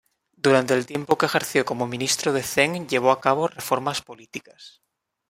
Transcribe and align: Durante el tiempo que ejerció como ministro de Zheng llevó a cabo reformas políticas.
Durante 0.35 0.73
el 0.73 0.87
tiempo 0.87 1.15
que 1.15 1.27
ejerció 1.27 1.63
como 1.63 1.85
ministro 1.85 2.33
de 2.33 2.41
Zheng 2.41 2.87
llevó 2.87 3.11
a 3.11 3.21
cabo 3.21 3.47
reformas 3.49 4.01
políticas. 4.01 4.81